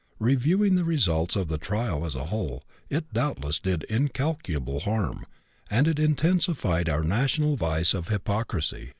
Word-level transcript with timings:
Reviewing 0.17 0.73
the 0.73 0.83
results 0.83 1.35
of 1.35 1.47
the 1.47 1.59
trial 1.59 2.03
as 2.07 2.15
a 2.15 2.25
whole, 2.25 2.63
it 2.89 3.13
doubtless 3.13 3.59
did 3.59 3.83
incalculable 3.83 4.79
harm, 4.79 5.27
and 5.69 5.87
it 5.87 5.99
intensified 5.99 6.89
our 6.89 7.03
national 7.03 7.55
vice 7.55 7.93
of 7.93 8.07
hypocrisy. 8.07 8.89